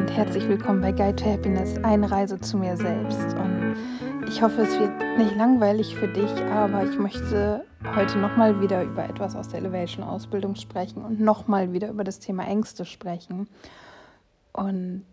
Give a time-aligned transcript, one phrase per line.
[0.00, 3.34] und herzlich willkommen bei Guide to Happiness, eine Reise zu mir selbst.
[3.34, 3.76] Und
[4.26, 9.04] ich hoffe, es wird nicht langweilig für dich, aber ich möchte heute nochmal wieder über
[9.04, 13.46] etwas aus der Elevation-Ausbildung sprechen und nochmal wieder über das Thema Ängste sprechen.
[14.54, 15.04] Und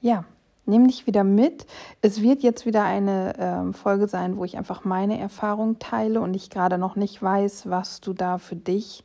[0.00, 0.24] ja,
[0.64, 1.66] nimm dich wieder mit.
[2.00, 6.32] Es wird jetzt wieder eine ähm, Folge sein, wo ich einfach meine Erfahrung teile und
[6.32, 9.04] ich gerade noch nicht weiß, was du da für dich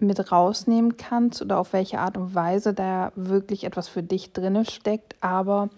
[0.00, 4.64] mit rausnehmen kannst oder auf welche Art und Weise da wirklich etwas für dich drin
[4.64, 5.16] steckt.
[5.20, 5.68] Aber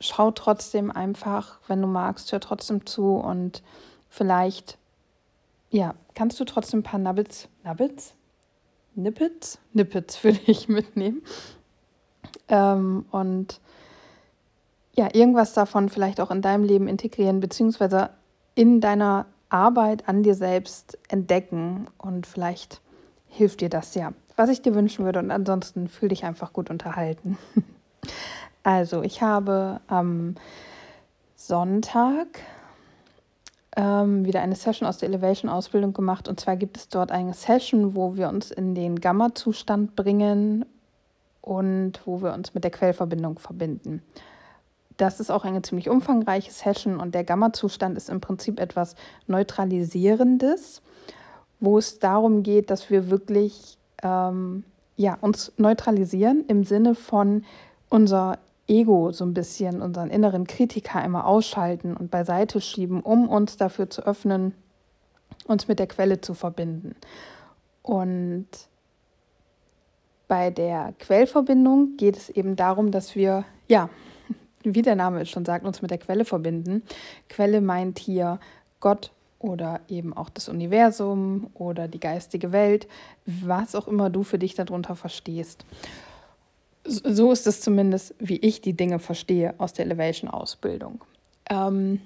[0.00, 3.62] schau trotzdem einfach, wenn du magst, hör trotzdem zu und
[4.08, 4.78] vielleicht,
[5.70, 8.14] ja, kannst du trotzdem ein paar Nubbits, Nubbits?
[8.94, 9.58] Nippets?
[9.72, 11.22] Nippets für dich mitnehmen.
[12.48, 13.60] Ähm, und
[14.94, 18.10] ja, irgendwas davon vielleicht auch in deinem Leben integrieren, beziehungsweise
[18.54, 22.80] in deiner Arbeit an dir selbst entdecken und vielleicht
[23.34, 24.12] hilft dir das ja.
[24.36, 27.38] Was ich dir wünschen würde und ansonsten fühl dich einfach gut unterhalten.
[28.62, 30.36] also, ich habe am
[31.36, 32.40] Sonntag
[33.76, 36.28] ähm, wieder eine Session aus der Elevation-Ausbildung gemacht.
[36.28, 40.64] Und zwar gibt es dort eine Session, wo wir uns in den Gamma-Zustand bringen
[41.40, 44.02] und wo wir uns mit der Quellverbindung verbinden.
[44.96, 48.94] Das ist auch eine ziemlich umfangreiche Session und der Gamma-Zustand ist im Prinzip etwas
[49.26, 50.82] Neutralisierendes
[51.64, 54.64] wo es darum geht, dass wir wirklich ähm,
[54.96, 57.44] ja, uns neutralisieren im Sinne von
[57.88, 63.56] unser Ego so ein bisschen, unseren inneren Kritiker immer ausschalten und beiseite schieben, um uns
[63.56, 64.54] dafür zu öffnen,
[65.46, 66.94] uns mit der Quelle zu verbinden.
[67.82, 68.46] Und
[70.28, 73.90] bei der Quellverbindung geht es eben darum, dass wir, ja,
[74.62, 76.82] wie der Name es schon sagt, uns mit der Quelle verbinden.
[77.28, 78.40] Quelle meint hier
[78.80, 79.12] Gott,
[79.44, 82.88] oder eben auch das Universum oder die geistige Welt,
[83.26, 85.66] was auch immer du für dich darunter verstehst.
[86.84, 91.04] So ist es zumindest, wie ich die Dinge verstehe aus der Elevation-Ausbildung.
[91.50, 92.00] Ähm,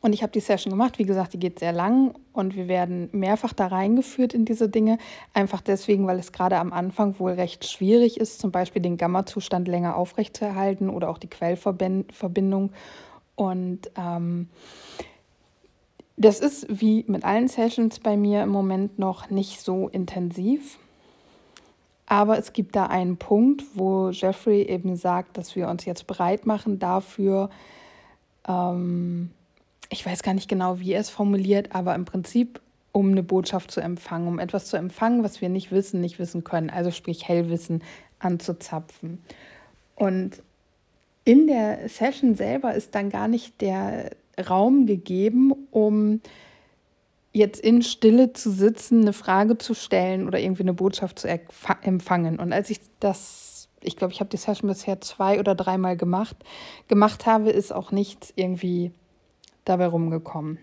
[0.00, 3.08] und ich habe die Session gemacht, wie gesagt, die geht sehr lang und wir werden
[3.10, 4.98] mehrfach da reingeführt in diese Dinge,
[5.34, 9.66] einfach deswegen, weil es gerade am Anfang wohl recht schwierig ist, zum Beispiel den Gamma-Zustand
[9.66, 12.70] länger aufrechtzuerhalten oder auch die Quellverbindung.
[13.34, 14.48] Und ähm,
[16.16, 20.78] das ist wie mit allen Sessions bei mir im Moment noch nicht so intensiv.
[22.06, 26.46] Aber es gibt da einen Punkt, wo Jeffrey eben sagt, dass wir uns jetzt bereit
[26.46, 27.50] machen dafür,
[28.46, 29.30] ähm,
[29.90, 32.60] ich weiß gar nicht genau, wie er es formuliert, aber im Prinzip,
[32.92, 36.44] um eine Botschaft zu empfangen, um etwas zu empfangen, was wir nicht wissen, nicht wissen
[36.44, 37.82] können, also sprich Hellwissen
[38.18, 39.22] anzuzapfen.
[39.94, 40.42] Und
[41.24, 46.20] in der Session selber ist dann gar nicht der Raum gegeben, um
[47.32, 51.28] jetzt in Stille zu sitzen, eine Frage zu stellen oder irgendwie eine Botschaft zu
[51.82, 52.38] empfangen.
[52.38, 56.36] Und als ich das, ich glaube, ich habe die Session bisher zwei oder dreimal gemacht,
[56.88, 58.90] gemacht habe, ist auch nichts irgendwie
[59.64, 60.58] dabei rumgekommen.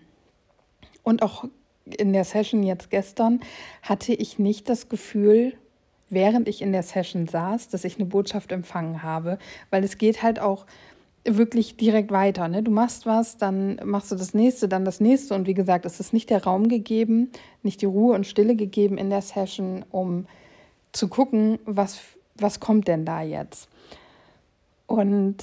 [1.04, 1.44] Und auch
[1.84, 3.40] in der Session jetzt gestern
[3.82, 5.54] hatte ich nicht das Gefühl,
[6.10, 9.38] während ich in der Session saß, dass ich eine Botschaft empfangen habe,
[9.70, 10.66] weil es geht halt auch
[11.24, 12.48] wirklich direkt weiter.
[12.48, 12.62] Ne?
[12.62, 15.34] Du machst was, dann machst du das nächste, dann das nächste.
[15.34, 17.30] Und wie gesagt, es ist nicht der Raum gegeben,
[17.62, 20.26] nicht die Ruhe und Stille gegeben in der Session, um
[20.92, 22.00] zu gucken, was,
[22.36, 23.68] was kommt denn da jetzt.
[24.86, 25.36] Und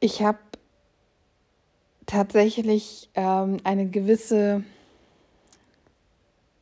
[0.00, 0.38] ich habe
[2.06, 4.64] tatsächlich ähm, eine gewisse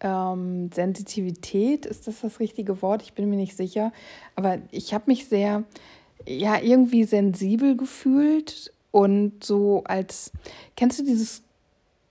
[0.00, 3.02] ähm, Sensitivität, ist das das richtige Wort?
[3.02, 3.92] Ich bin mir nicht sicher.
[4.34, 5.64] Aber ich habe mich sehr
[6.26, 10.32] ja irgendwie sensibel gefühlt und so als,
[10.76, 11.42] kennst du dieses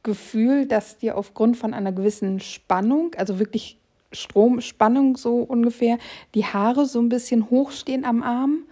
[0.04, 3.78] Gefühl, dass dir aufgrund von einer gewissen Spannung, also wirklich
[4.12, 5.98] Stromspannung so ungefähr,
[6.34, 8.64] die Haare so ein bisschen hochstehen am Arm?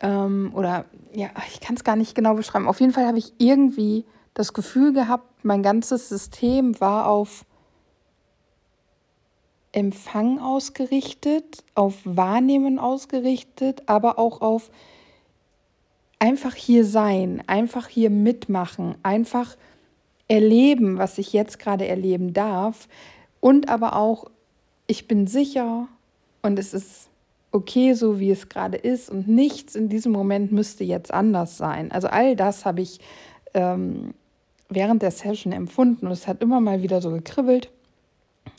[0.00, 2.68] Ähm, oder ja, ich kann es gar nicht genau beschreiben.
[2.68, 7.44] Auf jeden Fall habe ich irgendwie das Gefühl gehabt, mein ganzes System war auf
[9.72, 14.70] Empfang ausgerichtet, auf Wahrnehmen ausgerichtet, aber auch auf
[16.18, 19.56] einfach hier sein, einfach hier mitmachen, einfach
[20.28, 22.88] erleben, was ich jetzt gerade erleben darf
[23.40, 24.30] und aber auch,
[24.86, 25.88] ich bin sicher
[26.42, 27.08] und es ist
[27.52, 31.90] okay, so wie es gerade ist und nichts in diesem Moment müsste jetzt anders sein.
[31.90, 33.00] Also all das habe ich
[33.54, 34.14] ähm,
[34.68, 37.70] während der Session empfunden und es hat immer mal wieder so gekribbelt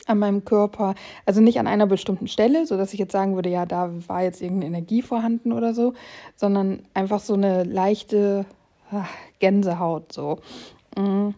[0.06, 0.94] an meinem Körper.
[1.26, 4.42] Also nicht an einer bestimmten Stelle, sodass ich jetzt sagen würde, ja, da war jetzt
[4.42, 5.94] irgendeine Energie vorhanden oder so,
[6.36, 8.46] sondern einfach so eine leichte
[8.90, 9.08] ach,
[9.38, 10.38] Gänsehaut so.
[10.96, 11.30] Mm.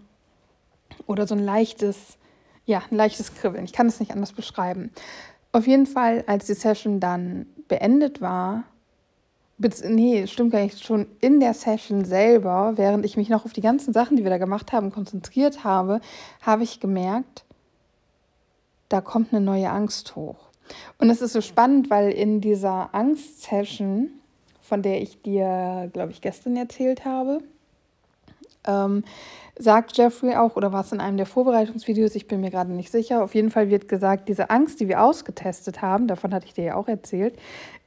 [1.07, 2.19] Oder so ein leichtes,
[2.65, 3.65] ja, ein leichtes Kribbeln.
[3.65, 4.91] Ich kann es nicht anders beschreiben.
[5.53, 8.65] Auf jeden Fall, als die Session dann beendet war,
[9.59, 13.61] nee, stimmt gar nicht, schon in der Session selber, während ich mich noch auf die
[13.61, 16.01] ganzen Sachen, die wir da gemacht haben, konzentriert habe,
[16.43, 17.44] habe ich gemerkt,
[18.95, 20.37] da kommt eine neue Angst hoch.
[20.99, 24.09] Und es ist so spannend, weil in dieser Angst-Session,
[24.63, 27.41] von der ich dir, glaube ich, gestern erzählt habe,
[28.65, 29.03] ähm,
[29.59, 32.93] sagt Jeffrey auch, oder war es in einem der Vorbereitungsvideos, ich bin mir gerade nicht
[32.93, 36.55] sicher, auf jeden Fall wird gesagt, diese Angst, die wir ausgetestet haben, davon hatte ich
[36.55, 37.37] dir ja auch erzählt,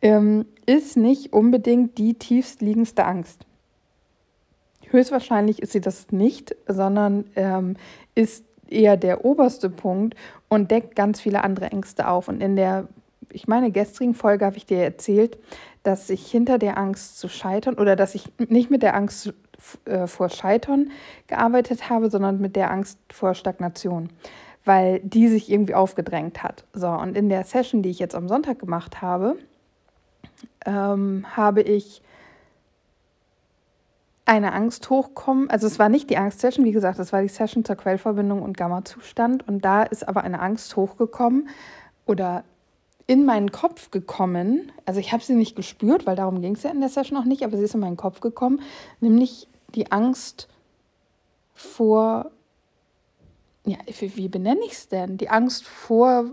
[0.01, 3.45] ähm, ist nicht unbedingt die tiefstliegendste Angst.
[4.89, 7.77] Höchstwahrscheinlich ist sie das nicht, sondern ähm,
[8.13, 10.15] ist eher der oberste Punkt
[10.49, 12.27] und deckt ganz viele andere Ängste auf.
[12.27, 12.87] Und in der,
[13.31, 15.37] ich meine, gestrigen Folge habe ich dir erzählt,
[15.83, 19.33] dass ich hinter der Angst zu scheitern oder dass ich nicht mit der Angst
[19.85, 20.91] äh, vor Scheitern
[21.27, 24.09] gearbeitet habe, sondern mit der Angst vor Stagnation,
[24.65, 26.65] weil die sich irgendwie aufgedrängt hat.
[26.73, 29.37] So, und in der Session, die ich jetzt am Sonntag gemacht habe,
[30.65, 32.01] ähm, habe ich
[34.27, 35.49] eine Angst hochkommen.
[35.49, 38.57] Also es war nicht die Angst-Session, wie gesagt, es war die Session zur Quellverbindung und
[38.57, 39.47] Gamma-Zustand.
[39.47, 41.47] Und da ist aber eine Angst hochgekommen
[42.05, 42.43] oder
[43.07, 44.71] in meinen Kopf gekommen.
[44.85, 47.25] Also ich habe sie nicht gespürt, weil darum ging es ja in der Session noch
[47.25, 48.61] nicht, aber sie ist in meinen Kopf gekommen,
[48.99, 50.49] nämlich die Angst
[51.53, 52.31] vor,
[53.65, 55.17] ja, wie benenne ich es denn?
[55.17, 56.25] Die Angst vor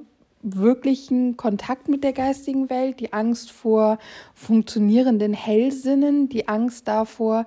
[0.43, 3.99] wirklichen Kontakt mit der geistigen Welt, die Angst vor
[4.35, 7.47] funktionierenden Hellsinnen, die Angst davor,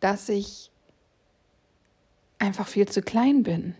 [0.00, 0.70] dass ich
[2.38, 3.74] einfach viel zu klein bin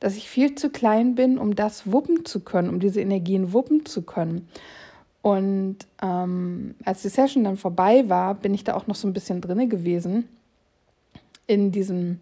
[0.00, 3.84] dass ich viel zu klein bin, um das wuppen zu können, um diese Energien wuppen
[3.84, 4.48] zu können.
[5.22, 9.12] Und ähm, als die Session dann vorbei war, bin ich da auch noch so ein
[9.12, 10.26] bisschen drinne gewesen
[11.46, 12.20] in diesem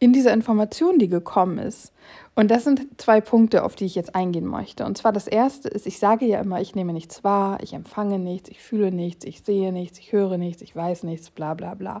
[0.00, 1.92] in dieser Information, die gekommen ist.
[2.34, 4.86] Und das sind zwei Punkte, auf die ich jetzt eingehen möchte.
[4.86, 8.18] Und zwar das erste ist, ich sage ja immer, ich nehme nichts wahr, ich empfange
[8.18, 11.74] nichts, ich fühle nichts, ich sehe nichts, ich höre nichts, ich weiß nichts, bla bla
[11.74, 12.00] bla.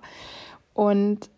[0.72, 1.28] Und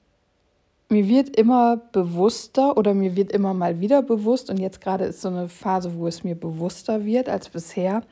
[0.89, 5.21] mir wird immer bewusster oder mir wird immer mal wieder bewusst, und jetzt gerade ist
[5.21, 8.03] so eine Phase, wo es mir bewusster wird als bisher,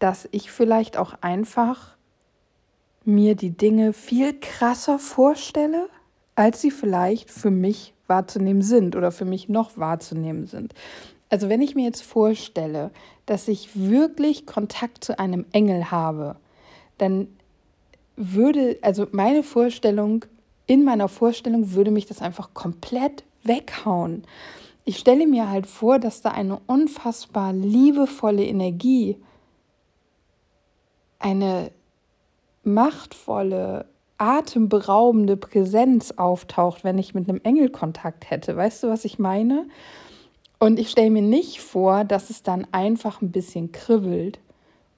[0.00, 1.94] dass ich vielleicht auch einfach
[3.04, 5.88] mir die Dinge viel krasser vorstelle,
[6.34, 10.74] als sie vielleicht für mich wahrzunehmen sind oder für mich noch wahrzunehmen sind.
[11.30, 12.90] Also wenn ich mir jetzt vorstelle,
[13.26, 16.36] dass ich wirklich Kontakt zu einem Engel habe,
[16.98, 17.28] dann
[18.16, 20.24] würde, also meine Vorstellung
[20.66, 24.22] in meiner Vorstellung würde mich das einfach komplett weghauen.
[24.84, 29.16] Ich stelle mir halt vor, dass da eine unfassbar liebevolle Energie,
[31.18, 31.70] eine
[32.62, 33.86] machtvolle,
[34.18, 38.56] atemberaubende Präsenz auftaucht, wenn ich mit einem Engel Kontakt hätte.
[38.56, 39.66] Weißt du, was ich meine?
[40.58, 44.38] Und ich stelle mir nicht vor, dass es dann einfach ein bisschen kribbelt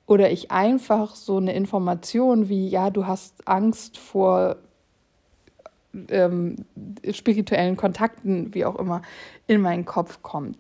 [0.07, 4.57] oder ich einfach so eine Information wie, ja, du hast Angst vor
[6.09, 6.57] ähm,
[7.11, 9.03] spirituellen Kontakten, wie auch immer,
[9.47, 10.59] in meinen Kopf kommt,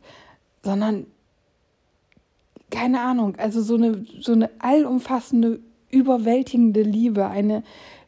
[0.62, 1.06] sondern
[2.70, 5.60] keine Ahnung, also so eine, so eine allumfassende,
[5.90, 7.62] überwältigende Liebe, eine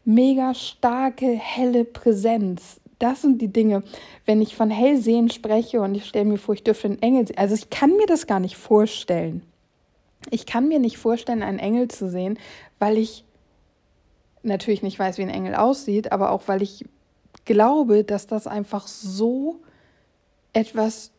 [0.08, 2.80] mega starke, helle Präsenz.
[2.98, 3.82] Das sind die Dinge,
[4.24, 7.38] wenn ich von Hellsehen spreche und ich stelle mir vor, ich dürfte einen Engel sehen.
[7.38, 9.42] Also ich kann mir das gar nicht vorstellen.
[10.30, 12.38] Ich kann mir nicht vorstellen, einen Engel zu sehen,
[12.78, 13.24] weil ich
[14.42, 16.86] natürlich nicht weiß, wie ein Engel aussieht, aber auch weil ich
[17.44, 19.60] glaube, dass das einfach so
[20.54, 21.12] etwas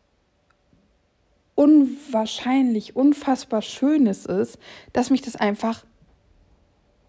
[1.54, 4.58] unwahrscheinlich, unfassbar Schönes ist,
[4.92, 5.84] dass mich das einfach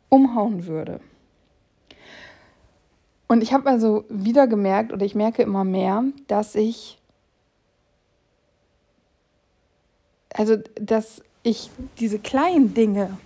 [0.09, 1.01] umhauen würde.
[3.31, 6.99] Und ich habe also wieder gemerkt, oder ich merke immer mehr, dass ich,
[10.33, 13.17] also dass ich diese kleinen Dinge,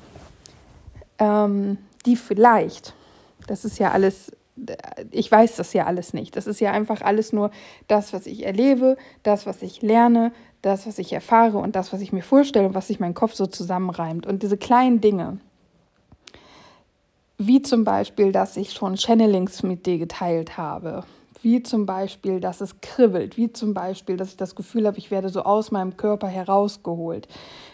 [1.17, 2.93] ähm, die vielleicht,
[3.47, 4.31] das ist ja alles
[5.09, 6.35] ich weiß das ja alles nicht.
[6.37, 7.49] Das ist ja einfach alles nur
[7.87, 10.31] das, was ich erlebe, das, was ich lerne,
[10.61, 13.33] das, was ich erfahre und das, was ich mir vorstelle und was sich mein Kopf
[13.33, 14.27] so zusammenreimt.
[14.27, 15.39] Und diese kleinen Dinge,
[17.37, 21.03] wie zum Beispiel, dass ich schon Channelings mit dir geteilt habe,
[21.41, 25.11] wie zum Beispiel, dass es kribbelt, wie zum Beispiel, dass ich das Gefühl habe, ich
[25.11, 27.27] werde so aus meinem Körper herausgeholt,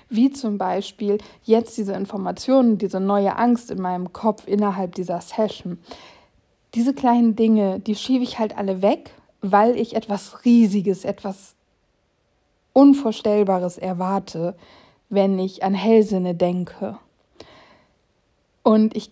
[0.10, 5.80] wie zum Beispiel jetzt diese Informationen, diese neue Angst in meinem Kopf innerhalb dieser Session.
[6.74, 11.56] Diese kleinen Dinge, die schiebe ich halt alle weg, weil ich etwas Riesiges, etwas
[12.74, 14.56] Unvorstellbares erwarte,
[15.10, 16.98] wenn ich an Hellsinne denke.
[18.64, 19.12] Und ich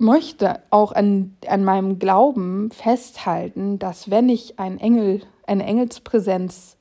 [0.00, 6.76] möchte auch an, an meinem Glauben festhalten, dass wenn ich einen Engel, eine Engelspräsenz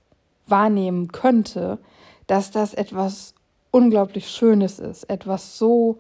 [0.48, 1.80] wahrnehmen könnte,
[2.28, 3.36] dass das etwas
[3.72, 6.00] unglaublich Schönes ist, etwas so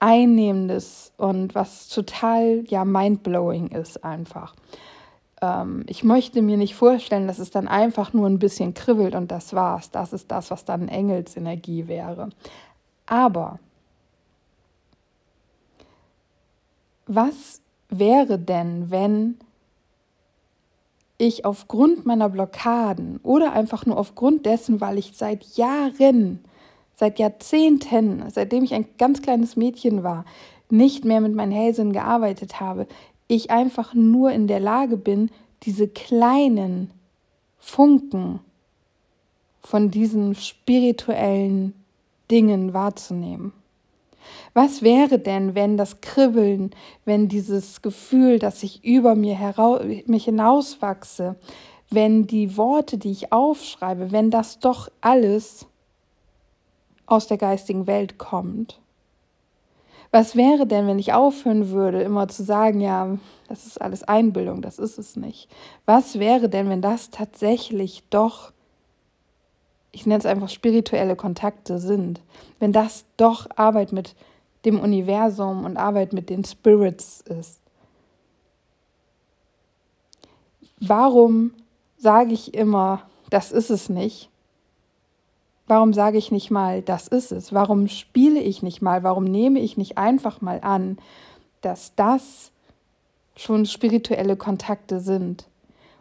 [0.00, 4.54] Einnehmendes und was total ja mindblowing ist einfach.
[5.42, 9.32] Ähm, ich möchte mir nicht vorstellen, dass es dann einfach nur ein bisschen kribbelt und
[9.32, 9.90] das war's.
[9.90, 12.28] Das ist das, was dann Engelsenergie wäre.
[13.06, 13.58] Aber
[17.08, 19.38] was wäre denn, wenn
[21.16, 26.40] ich aufgrund meiner Blockaden oder einfach nur aufgrund dessen, weil ich seit Jahren,
[26.94, 30.24] seit Jahrzehnten, seitdem ich ein ganz kleines Mädchen war,
[30.70, 32.86] nicht mehr mit meinen Hellsinn gearbeitet habe,
[33.26, 35.30] ich einfach nur in der Lage bin,
[35.64, 36.90] diese kleinen
[37.58, 38.40] Funken
[39.60, 41.74] von diesen spirituellen
[42.30, 43.52] Dingen wahrzunehmen.
[44.54, 46.70] Was wäre denn, wenn das Kribbeln,
[47.04, 51.36] wenn dieses Gefühl, dass ich über mir heraus, mich hinauswachse,
[51.90, 55.66] wenn die Worte, die ich aufschreibe, wenn das doch alles
[57.06, 58.80] aus der geistigen Welt kommt?
[60.10, 63.18] Was wäre denn, wenn ich aufhören würde, immer zu sagen, ja,
[63.48, 65.48] das ist alles Einbildung, das ist es nicht?
[65.84, 68.52] Was wäre denn, wenn das tatsächlich doch
[69.98, 72.20] ich nenne es einfach spirituelle Kontakte sind,
[72.60, 74.14] wenn das doch Arbeit mit
[74.64, 77.60] dem Universum und Arbeit mit den Spirits ist.
[80.78, 81.52] Warum
[81.96, 84.30] sage ich immer, das ist es nicht?
[85.66, 87.52] Warum sage ich nicht mal, das ist es?
[87.52, 89.02] Warum spiele ich nicht mal?
[89.02, 90.98] Warum nehme ich nicht einfach mal an,
[91.60, 92.52] dass das
[93.34, 95.47] schon spirituelle Kontakte sind?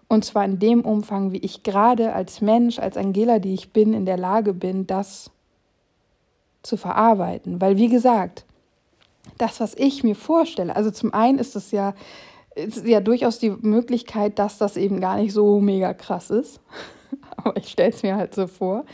[0.08, 3.94] Und zwar in dem Umfang, wie ich gerade als Mensch, als Angela, die ich bin,
[3.94, 5.32] in der Lage bin, das
[6.64, 7.60] zu verarbeiten.
[7.60, 8.46] Weil, wie gesagt,
[9.38, 11.94] das, was ich mir vorstelle, also zum einen ist es ja,
[12.86, 16.62] ja durchaus die Möglichkeit, dass das eben gar nicht so mega krass ist.
[17.38, 18.86] Aber ich stelle es mir halt so vor.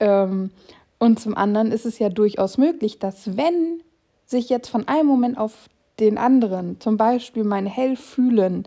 [0.00, 0.50] Ähm,
[0.98, 3.82] und zum anderen ist es ja durchaus möglich, dass wenn
[4.24, 5.68] sich jetzt von einem Moment auf
[6.00, 8.66] den anderen, zum Beispiel mein Hellfühlen,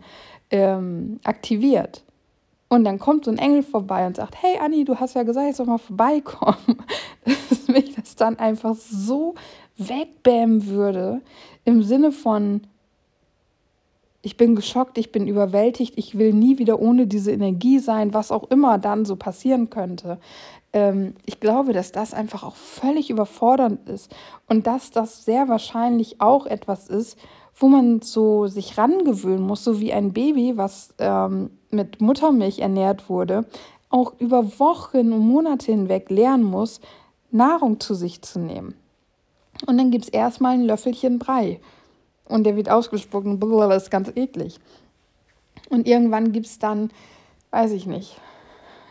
[0.50, 2.02] ähm, aktiviert.
[2.68, 5.48] Und dann kommt so ein Engel vorbei und sagt, hey Anni, du hast ja gesagt,
[5.50, 6.82] ich soll mal vorbeikommen.
[7.24, 9.34] Dass mich das dann einfach so
[9.78, 11.22] wegbämen würde,
[11.64, 12.62] im Sinne von,
[14.22, 18.32] ich bin geschockt, ich bin überwältigt, ich will nie wieder ohne diese Energie sein, was
[18.32, 20.18] auch immer dann so passieren könnte.
[20.72, 24.14] Ähm, ich glaube, dass das einfach auch völlig überfordernd ist
[24.46, 27.16] und dass das sehr wahrscheinlich auch etwas ist,
[27.58, 33.08] wo man so sich rangewöhnen muss, so wie ein Baby, was ähm, mit Muttermilch ernährt
[33.08, 33.44] wurde,
[33.90, 36.80] auch über Wochen und Monate hinweg lernen muss,
[37.30, 38.74] Nahrung zu sich zu nehmen.
[39.66, 41.60] Und dann gibt es erstmal ein Löffelchen Brei.
[42.28, 44.60] Und der wird ausgespuckt und das ist ganz eklig.
[45.70, 46.90] Und irgendwann gibt es dann,
[47.50, 48.20] weiß ich nicht,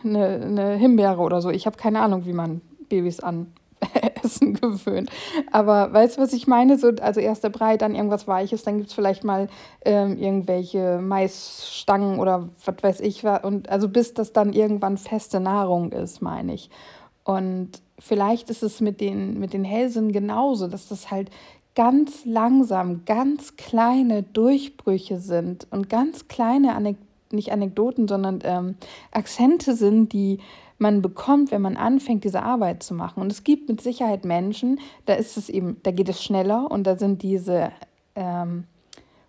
[0.04, 1.50] eine, eine Himbeere oder so.
[1.50, 3.52] Ich habe keine Ahnung, wie man Babys an
[4.28, 5.10] Essen gewöhnt.
[5.50, 6.78] Aber weißt du, was ich meine?
[6.78, 9.48] So, also erst der Brei, dann irgendwas Weiches, dann gibt es vielleicht mal
[9.84, 13.24] ähm, irgendwelche Maisstangen oder was weiß ich.
[13.24, 16.70] Und also bis das dann irgendwann feste Nahrung ist, meine ich.
[17.24, 21.30] Und vielleicht ist es mit den, mit den Hellsinn genauso, dass das halt
[21.74, 26.96] ganz langsam, ganz kleine Durchbrüche sind und ganz kleine, Anek
[27.30, 28.76] nicht Anekdoten, sondern ähm,
[29.12, 30.38] Akzente sind, die
[30.78, 33.20] man bekommt, wenn man anfängt, diese Arbeit zu machen.
[33.20, 36.86] Und es gibt mit Sicherheit Menschen, da ist es eben, da geht es schneller und
[36.86, 37.72] da sind diese
[38.14, 38.64] ähm,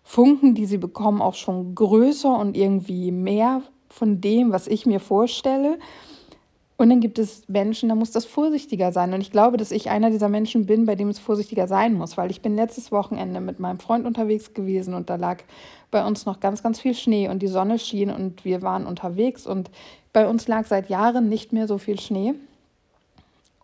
[0.03, 4.99] Funken, die sie bekommen, auch schon größer und irgendwie mehr von dem, was ich mir
[4.99, 5.79] vorstelle.
[6.77, 9.13] Und dann gibt es Menschen, da muss das vorsichtiger sein.
[9.13, 12.15] Und ich glaube, dass ich einer dieser Menschen bin, bei dem es vorsichtiger sein muss,
[12.15, 15.39] weil ich bin letztes Wochenende mit meinem Freund unterwegs gewesen und da lag
[15.91, 19.45] bei uns noch ganz, ganz viel Schnee und die Sonne schien und wir waren unterwegs
[19.45, 19.69] und
[20.13, 22.33] bei uns lag seit Jahren nicht mehr so viel Schnee.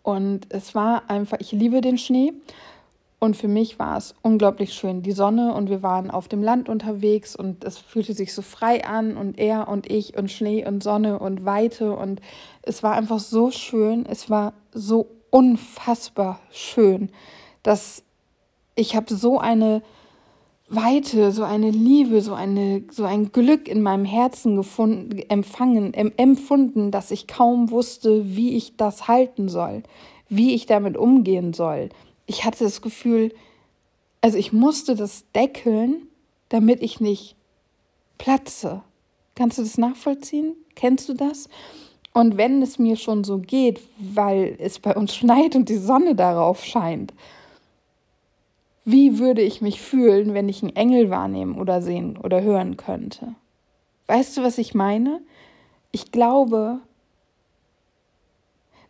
[0.02, 2.32] Und es war einfach, ich liebe den Schnee.
[3.18, 6.68] Und für mich war es unglaublich schön, die Sonne und wir waren auf dem Land
[6.68, 10.82] unterwegs und es fühlte sich so frei an und er und ich und Schnee und
[10.82, 12.20] Sonne und Weite und
[12.60, 17.08] es war einfach so schön, es war so unfassbar schön,
[17.62, 18.02] dass
[18.74, 19.82] ich habe so eine
[20.68, 26.90] Weite, so eine Liebe, so, eine, so ein Glück in meinem Herzen gefunden, empfangen, empfunden,
[26.90, 29.84] dass ich kaum wusste, wie ich das halten soll,
[30.28, 31.90] wie ich damit umgehen soll.
[32.26, 33.32] Ich hatte das Gefühl,
[34.20, 36.08] also ich musste das deckeln,
[36.48, 37.36] damit ich nicht
[38.18, 38.82] platze.
[39.36, 40.56] Kannst du das nachvollziehen?
[40.74, 41.48] Kennst du das?
[42.12, 46.16] Und wenn es mir schon so geht, weil es bei uns schneit und die Sonne
[46.16, 47.12] darauf scheint,
[48.86, 53.34] wie würde ich mich fühlen, wenn ich einen Engel wahrnehmen oder sehen oder hören könnte?
[54.06, 55.20] Weißt du, was ich meine?
[55.90, 56.78] Ich glaube,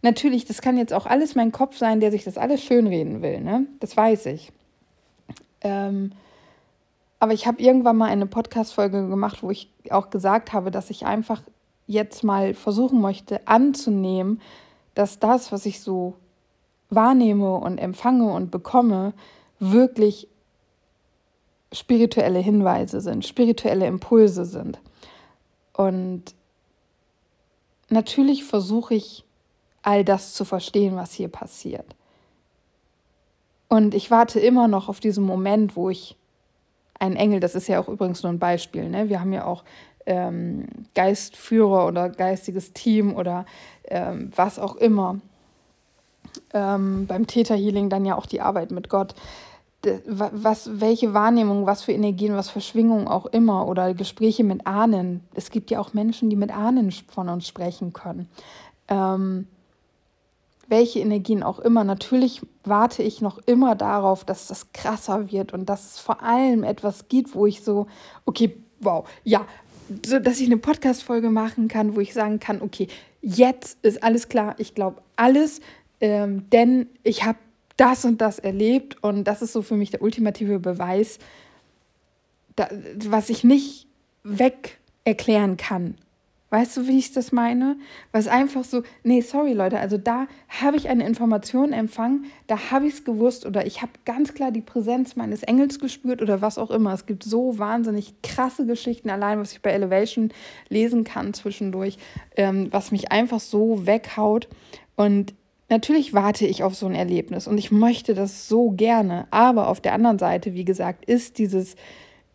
[0.02, 3.40] natürlich, das kann jetzt auch alles mein Kopf sein, der sich das alles schönreden will,
[3.40, 3.66] ne?
[3.80, 4.52] Das weiß ich.
[5.62, 6.12] Ähm,
[7.18, 11.06] aber ich habe irgendwann mal eine Podcast-Folge gemacht, wo ich auch gesagt habe, dass ich
[11.06, 11.40] einfach
[11.86, 14.42] jetzt mal versuchen möchte anzunehmen,
[14.94, 16.16] dass das, was ich so
[16.90, 19.14] wahrnehme und empfange und bekomme,
[19.58, 20.28] wirklich
[21.72, 24.80] spirituelle Hinweise sind, spirituelle Impulse sind.
[25.72, 26.34] Und
[27.90, 29.25] natürlich versuche ich
[29.82, 31.94] all das zu verstehen, was hier passiert.
[33.68, 36.16] Und ich warte immer noch auf diesen Moment, wo ich
[36.98, 39.08] einen Engel, das ist ja auch übrigens nur ein Beispiel, ne?
[39.08, 39.64] wir haben ja auch
[40.06, 43.44] ähm, Geistführer oder geistiges Team oder
[43.84, 45.20] ähm, was auch immer.
[46.52, 49.14] Ähm, beim Täterhealing dann ja auch die Arbeit mit Gott.
[50.06, 55.20] Was, welche Wahrnehmung, was für Energien, was für Schwingungen auch immer oder Gespräche mit Ahnen.
[55.34, 58.28] Es gibt ja auch Menschen, die mit Ahnen von uns sprechen können.
[58.88, 59.46] Ähm,
[60.68, 61.84] welche Energien auch immer.
[61.84, 66.64] Natürlich warte ich noch immer darauf, dass das krasser wird und dass es vor allem
[66.64, 67.86] etwas gibt, wo ich so,
[68.24, 69.46] okay, wow, ja,
[70.04, 72.88] so dass ich eine Podcast-Folge machen kann, wo ich sagen kann, okay,
[73.22, 75.60] jetzt ist alles klar, ich glaube alles,
[76.00, 77.38] ähm, denn ich habe
[77.76, 81.18] das und das erlebt und das ist so für mich der ultimative Beweis,
[82.54, 82.68] da,
[83.06, 83.86] was ich nicht
[84.24, 85.96] weg erklären kann.
[86.48, 87.76] Weißt du, wie ich das meine?
[88.12, 92.86] Was einfach so, nee, sorry Leute, also da habe ich eine Information empfangen, da habe
[92.86, 96.56] ich es gewusst oder ich habe ganz klar die Präsenz meines Engels gespürt oder was
[96.56, 96.94] auch immer.
[96.94, 100.30] Es gibt so wahnsinnig krasse Geschichten, allein was ich bei Elevation
[100.68, 101.98] lesen kann zwischendurch,
[102.36, 104.48] ähm, was mich einfach so weghaut.
[104.94, 105.34] Und
[105.68, 109.80] natürlich warte ich auf so ein Erlebnis und ich möchte das so gerne, aber auf
[109.80, 111.76] der anderen Seite, wie gesagt, ist dieses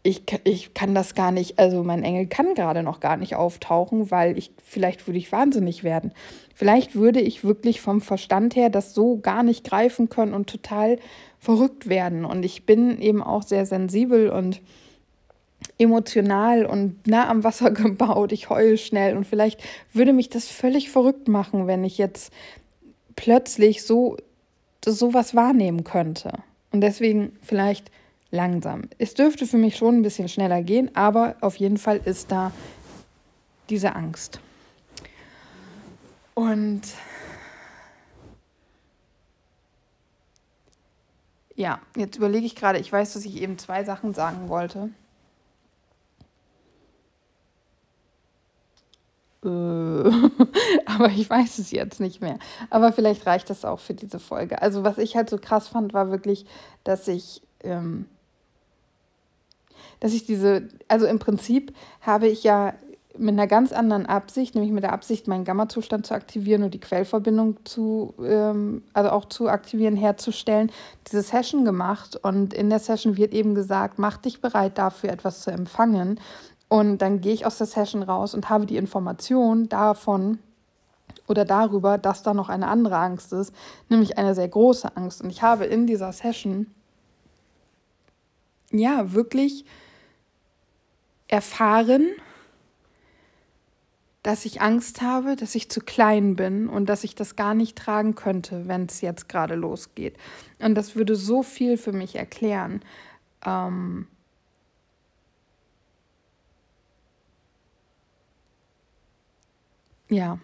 [0.04, 4.10] ich, ich kann das gar nicht, also mein Engel kann gerade noch gar nicht auftauchen,
[4.10, 6.12] weil ich, vielleicht würde ich wahnsinnig werden.
[6.56, 10.98] Vielleicht würde ich wirklich vom Verstand her das so gar nicht greifen können und total
[11.40, 12.26] verrückt werden.
[12.26, 14.62] Und ich bin eben auch sehr sensibel und
[15.78, 18.32] emotional und nah am Wasser gebaut.
[18.32, 19.62] Ich heule schnell und vielleicht
[19.94, 22.34] würde mich das völlig verrückt machen, wenn ich jetzt
[23.16, 24.18] plötzlich so
[24.86, 26.32] sowas wahrnehmen könnte.
[26.72, 27.92] Und deswegen vielleicht
[28.32, 28.84] langsam.
[28.98, 32.52] Es dürfte für mich schon ein bisschen schneller gehen, aber auf jeden Fall ist da
[33.70, 34.40] diese Angst.
[36.34, 36.82] Und
[41.56, 44.90] ja, jetzt überlege ich gerade, ich weiß, dass ich eben zwei Sachen sagen wollte.
[49.44, 49.48] Äh,
[50.86, 52.38] aber ich weiß es jetzt nicht mehr.
[52.70, 54.62] Aber vielleicht reicht das auch für diese Folge.
[54.62, 56.46] Also was ich halt so krass fand, war wirklich,
[56.84, 58.06] dass ich ähm,
[60.02, 62.74] dass ich diese, also im Prinzip habe ich ja
[63.18, 66.80] mit einer ganz anderen Absicht, nämlich mit der Absicht, meinen Gamma-Zustand zu aktivieren und die
[66.80, 70.72] Quellverbindung zu, ähm, also auch zu aktivieren, herzustellen,
[71.08, 72.16] diese Session gemacht.
[72.16, 76.20] Und in der Session wird eben gesagt, mach dich bereit dafür, etwas zu empfangen.
[76.72, 80.40] Und dann gehe ich aus der Session raus und habe die Information davon
[81.28, 83.54] oder darüber, dass da noch eine andere Angst ist,
[83.90, 85.22] nämlich eine sehr große Angst.
[85.22, 86.68] Und ich habe in dieser Session
[88.72, 89.66] ja wirklich
[91.28, 92.08] erfahren,
[94.24, 97.78] dass ich Angst habe, dass ich zu klein bin und dass ich das gar nicht
[97.78, 100.16] tragen könnte, wenn es jetzt gerade losgeht.
[100.60, 102.80] Und das würde so viel für mich erklären.
[103.46, 104.08] Ähm
[110.12, 110.38] ja,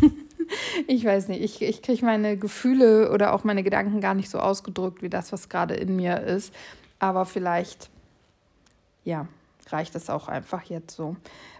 [0.88, 4.38] ich weiß nicht, ich, ich kriege meine Gefühle oder auch meine Gedanken gar nicht so
[4.38, 6.52] ausgedrückt wie das, was gerade in mir ist.
[6.98, 7.90] Aber vielleicht,
[9.04, 9.28] ja,
[9.68, 11.16] reicht es auch einfach jetzt so.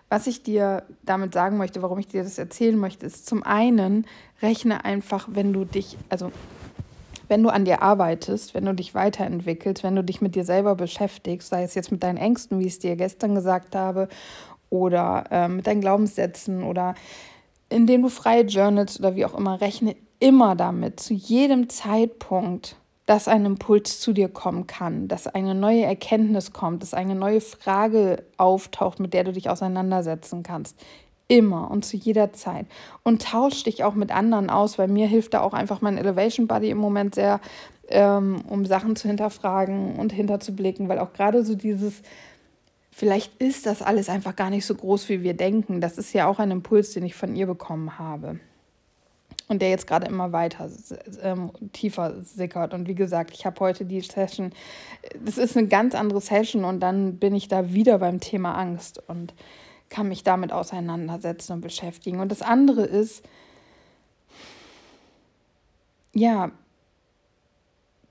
[0.09, 4.07] Was ich dir damit sagen möchte, warum ich dir das erzählen möchte, ist zum einen,
[4.43, 6.33] rechne einfach, wenn du dich, also
[7.29, 10.75] wenn du an dir arbeitest, wenn du dich weiterentwickelst, wenn du dich mit dir selber
[10.75, 14.09] beschäftigst, sei es jetzt mit deinen Ängsten, wie ich es dir gestern gesagt habe,
[14.71, 16.95] oder äh, mit deinen Glaubenssätzen oder
[17.71, 22.77] indem du frei journalst oder wie auch immer, rechne immer damit, zu jedem Zeitpunkt
[23.11, 27.41] dass ein Impuls zu dir kommen kann, dass eine neue Erkenntnis kommt, dass eine neue
[27.41, 30.79] Frage auftaucht, mit der du dich auseinandersetzen kannst.
[31.27, 32.67] Immer und zu jeder Zeit.
[33.03, 36.47] Und tausch dich auch mit anderen aus, weil mir hilft da auch einfach mein Elevation
[36.47, 37.41] Buddy im Moment sehr,
[37.89, 42.03] ähm, um Sachen zu hinterfragen und hinterzublicken, weil auch gerade so dieses,
[42.91, 45.81] vielleicht ist das alles einfach gar nicht so groß, wie wir denken.
[45.81, 48.41] Das ist ja auch ein Impuls, den ich von ihr bekommen habe
[49.51, 50.71] und der jetzt gerade immer weiter
[51.23, 52.73] ähm, tiefer sickert.
[52.73, 54.53] Und wie gesagt, ich habe heute die Session,
[55.25, 59.03] das ist eine ganz andere Session und dann bin ich da wieder beim Thema Angst
[59.09, 59.35] und
[59.89, 62.21] kann mich damit auseinandersetzen und beschäftigen.
[62.21, 63.25] Und das andere ist,
[66.13, 66.53] ja,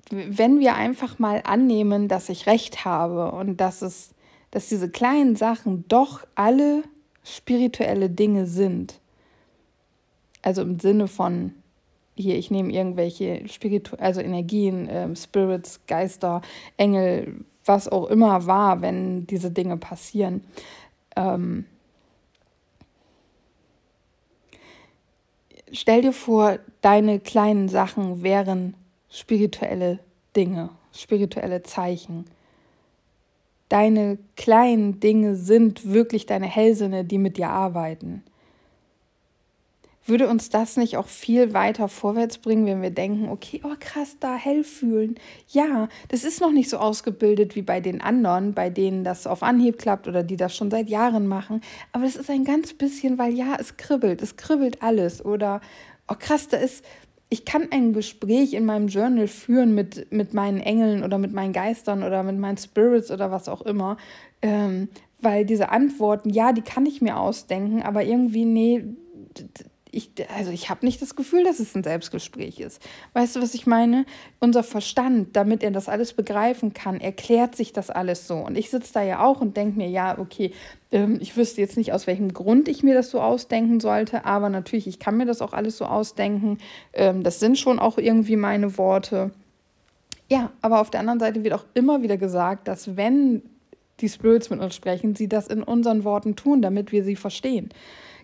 [0.09, 4.09] wenn wir einfach mal annehmen, dass ich recht habe und dass es,
[4.51, 6.83] dass diese kleinen Sachen doch alle
[7.23, 8.99] spirituelle Dinge sind.
[10.41, 11.53] Also im Sinne von
[12.15, 16.41] hier, ich nehme irgendwelche Spiritu also Energien, äh, Spirits, Geister,
[16.75, 20.43] Engel, was auch immer war, wenn diese Dinge passieren.
[21.15, 21.65] Ähm,
[25.71, 28.73] stell dir vor, deine kleinen Sachen wären
[29.09, 29.99] spirituelle
[30.35, 32.25] Dinge, spirituelle Zeichen.
[33.69, 38.23] Deine kleinen Dinge sind wirklich deine Hellsinne, die mit dir arbeiten
[40.09, 44.17] würde uns das nicht auch viel weiter vorwärts bringen, wenn wir denken, okay, oh krass,
[44.19, 45.15] da hell fühlen.
[45.47, 49.43] Ja, das ist noch nicht so ausgebildet wie bei den anderen, bei denen das auf
[49.43, 51.61] Anhieb klappt oder die das schon seit Jahren machen.
[51.93, 55.23] Aber es ist ein ganz bisschen, weil ja, es kribbelt, es kribbelt alles.
[55.23, 55.61] Oder,
[56.09, 56.83] oh krass, da ist,
[57.29, 61.53] ich kann ein Gespräch in meinem Journal führen mit, mit meinen Engeln oder mit meinen
[61.53, 63.97] Geistern oder mit meinen Spirits oder was auch immer.
[64.41, 64.89] Ähm,
[65.21, 68.83] weil diese Antworten, ja, die kann ich mir ausdenken, aber irgendwie, nee,
[69.91, 72.81] ich, also ich habe nicht das Gefühl, dass es ein Selbstgespräch ist.
[73.13, 74.05] Weißt du, was ich meine?
[74.39, 78.37] Unser Verstand, damit er das alles begreifen kann, erklärt sich das alles so.
[78.37, 80.51] Und ich sitze da ja auch und denke mir, ja, okay,
[80.91, 84.49] ähm, ich wüsste jetzt nicht, aus welchem Grund ich mir das so ausdenken sollte, aber
[84.49, 86.59] natürlich, ich kann mir das auch alles so ausdenken.
[86.93, 89.31] Ähm, das sind schon auch irgendwie meine Worte.
[90.29, 93.41] Ja, aber auf der anderen Seite wird auch immer wieder gesagt, dass wenn
[93.99, 97.69] die Spirits mit uns sprechen, sie das in unseren Worten tun, damit wir sie verstehen.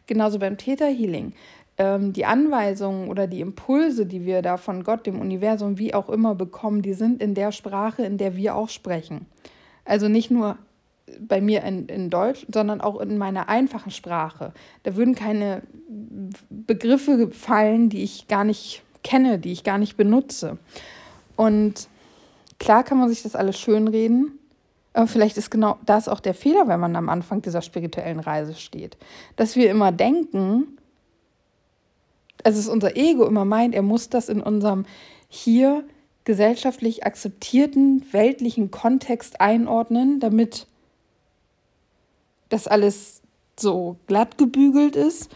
[0.08, 1.34] Genauso beim Theta Healing.
[1.78, 6.10] Ähm, die Anweisungen oder die Impulse, die wir da von Gott, dem Universum, wie auch
[6.10, 9.26] immer bekommen, die sind in der Sprache, in der wir auch sprechen.
[9.84, 10.58] Also nicht nur
[11.20, 14.54] bei mir in, in Deutsch, sondern auch in meiner einfachen Sprache.
[14.84, 15.62] Da würden keine
[16.50, 20.58] Begriffe fallen, die ich gar nicht kenne, die ich gar nicht benutze.
[21.36, 21.88] Und
[22.58, 24.40] klar kann man sich das alles schönreden,
[24.96, 28.54] aber vielleicht ist genau das auch der Fehler, wenn man am Anfang dieser spirituellen Reise
[28.56, 28.98] steht.
[29.36, 30.78] Dass wir immer denken,
[32.46, 34.86] also es unser Ego immer meint, er muss das in unserem
[35.28, 35.84] hier
[36.24, 40.66] gesellschaftlich akzeptierten weltlichen Kontext einordnen, damit
[42.48, 43.22] das alles
[43.60, 45.30] so glatt gebügelt ist.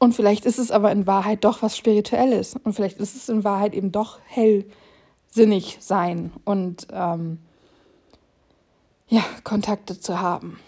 [0.00, 2.56] Und vielleicht ist es aber in Wahrheit doch was Spirituelles.
[2.56, 7.38] Und vielleicht ist es in Wahrheit eben doch hellsinnig sein und ähm,
[9.08, 10.58] ja, Kontakte zu haben.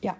[0.00, 0.16] Ja,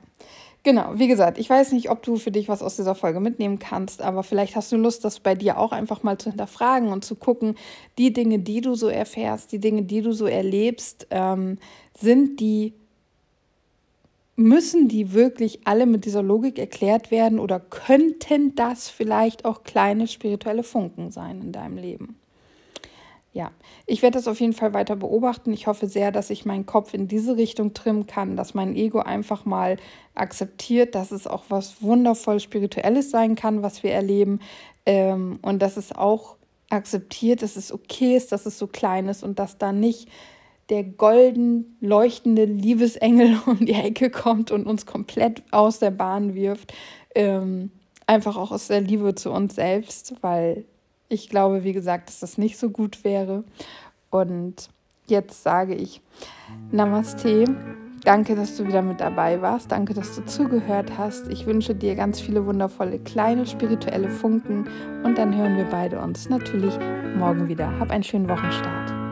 [0.62, 0.92] genau.
[0.94, 4.02] Wie gesagt, ich weiß nicht, ob du für dich was aus dieser Folge mitnehmen kannst,
[4.02, 7.16] aber vielleicht hast du Lust, das bei dir auch einfach mal zu hinterfragen und zu
[7.16, 7.56] gucken,
[7.98, 11.58] die Dinge, die du so erfährst, die Dinge, die du so erlebst, ähm,
[11.98, 12.74] sind die
[14.36, 20.08] müssen die wirklich alle mit dieser Logik erklärt werden oder könnten das vielleicht auch kleine
[20.08, 22.18] spirituelle Funken sein in deinem Leben?
[23.34, 23.50] Ja,
[23.84, 25.52] ich werde das auf jeden Fall weiter beobachten.
[25.52, 29.00] Ich hoffe sehr, dass ich meinen Kopf in diese Richtung trimmen kann, dass mein Ego
[29.00, 29.76] einfach mal
[30.14, 34.38] akzeptiert, dass es auch was wundervoll Spirituelles sein kann, was wir erleben.
[34.86, 36.36] Ähm, und dass es auch
[36.70, 40.08] akzeptiert, dass es okay ist, dass es so klein ist und dass da nicht
[40.68, 46.72] der golden leuchtende Liebesengel um die Ecke kommt und uns komplett aus der Bahn wirft.
[47.16, 47.72] Ähm,
[48.06, 50.66] einfach auch aus der Liebe zu uns selbst, weil
[51.14, 53.44] ich glaube, wie gesagt, dass das nicht so gut wäre.
[54.10, 54.68] Und
[55.06, 56.00] jetzt sage ich
[56.70, 57.44] Namaste.
[58.04, 59.72] Danke, dass du wieder mit dabei warst.
[59.72, 61.26] Danke, dass du zugehört hast.
[61.28, 64.68] Ich wünsche dir ganz viele wundervolle kleine spirituelle Funken
[65.04, 66.74] und dann hören wir beide uns natürlich
[67.16, 67.78] morgen wieder.
[67.78, 69.03] Hab einen schönen Wochenstart.